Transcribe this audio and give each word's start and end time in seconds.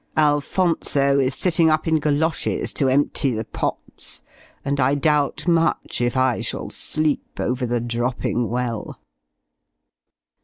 Alphonso 0.17 1.19
is 1.19 1.35
sitting 1.35 1.69
up 1.69 1.87
in 1.87 1.99
goloshes 1.99 2.73
to 2.73 2.89
empty 2.89 3.35
the 3.35 3.45
pots, 3.45 4.23
and 4.65 4.79
I 4.79 4.95
doubt 4.95 5.47
much 5.47 6.01
if 6.01 6.17
I 6.17 6.41
shall 6.41 6.71
sleep 6.71 7.39
over 7.39 7.67
the 7.67 7.79
dropping 7.81 8.49
well." 8.49 8.99